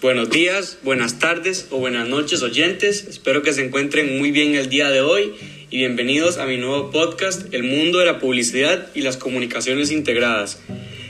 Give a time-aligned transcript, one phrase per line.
[0.00, 3.08] Buenos días, buenas tardes o buenas noches oyentes.
[3.08, 5.32] Espero que se encuentren muy bien el día de hoy
[5.70, 10.62] y bienvenidos a mi nuevo podcast El mundo de la publicidad y las comunicaciones integradas.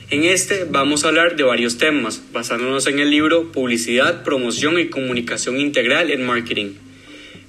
[0.08, 4.88] En este vamos a hablar de varios temas, basándonos en el libro Publicidad, Promoción y
[4.88, 6.72] Comunicación Integral en Marketing.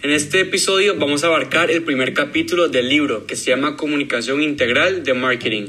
[0.04, 4.42] En este episodio vamos a abarcar el primer capítulo del libro que se llama Comunicación
[4.42, 5.68] Integral de Marketing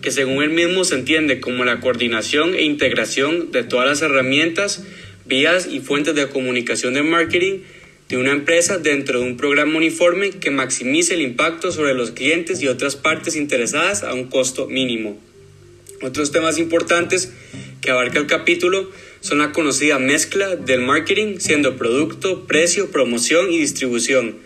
[0.00, 4.84] que según él mismo se entiende como la coordinación e integración de todas las herramientas
[5.28, 7.60] vías y fuentes de comunicación de marketing
[8.08, 12.62] de una empresa dentro de un programa uniforme que maximice el impacto sobre los clientes
[12.62, 15.20] y otras partes interesadas a un costo mínimo.
[16.00, 17.32] Otros temas importantes
[17.82, 23.58] que abarca el capítulo son la conocida mezcla del marketing siendo producto, precio, promoción y
[23.58, 24.36] distribución.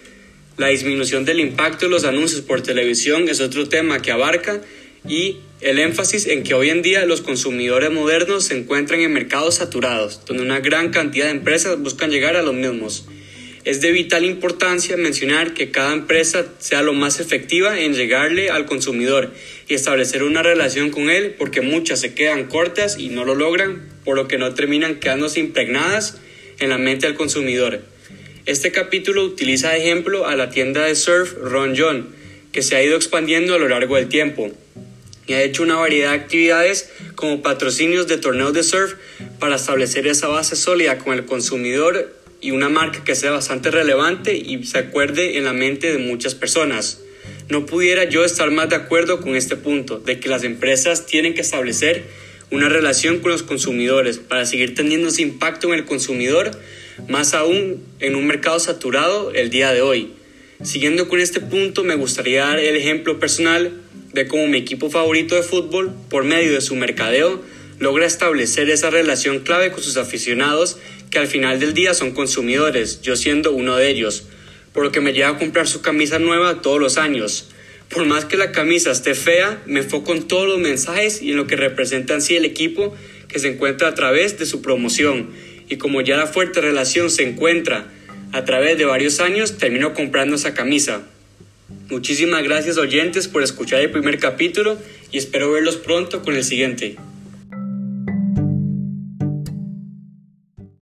[0.56, 4.60] La disminución del impacto de los anuncios por televisión es otro tema que abarca
[5.06, 9.56] y el énfasis en que hoy en día los consumidores modernos se encuentran en mercados
[9.56, 13.06] saturados, donde una gran cantidad de empresas buscan llegar a los mismos.
[13.64, 18.66] Es de vital importancia mencionar que cada empresa sea lo más efectiva en llegarle al
[18.66, 19.32] consumidor
[19.68, 23.88] y establecer una relación con él porque muchas se quedan cortas y no lo logran,
[24.04, 26.20] por lo que no terminan quedándose impregnadas
[26.58, 27.82] en la mente del consumidor.
[28.46, 32.08] Este capítulo utiliza de ejemplo a la tienda de surf Ron John,
[32.50, 34.50] que se ha ido expandiendo a lo largo del tiempo
[35.32, 38.96] y ha hecho una variedad de actividades como patrocinios de torneos de surf
[39.38, 44.36] para establecer esa base sólida con el consumidor y una marca que sea bastante relevante
[44.36, 47.00] y se acuerde en la mente de muchas personas.
[47.48, 51.32] No pudiera yo estar más de acuerdo con este punto, de que las empresas tienen
[51.32, 52.04] que establecer
[52.50, 56.50] una relación con los consumidores para seguir teniendo ese impacto en el consumidor,
[57.08, 60.12] más aún en un mercado saturado el día de hoy.
[60.62, 63.80] Siguiendo con este punto, me gustaría dar el ejemplo personal
[64.12, 67.42] de cómo mi equipo favorito de fútbol, por medio de su mercadeo,
[67.78, 70.78] logra establecer esa relación clave con sus aficionados
[71.10, 74.26] que al final del día son consumidores, yo siendo uno de ellos,
[74.72, 77.50] por lo que me lleva a comprar su camisa nueva todos los años.
[77.90, 81.36] Por más que la camisa esté fea, me enfoco en todos los mensajes y en
[81.36, 82.94] lo que representa en el equipo
[83.28, 85.30] que se encuentra a través de su promoción.
[85.68, 87.92] Y como ya la fuerte relación se encuentra
[88.32, 91.02] a través de varios años, termino comprando esa camisa.
[91.92, 94.78] Muchísimas gracias oyentes por escuchar el primer capítulo
[95.10, 96.96] y espero verlos pronto con el siguiente.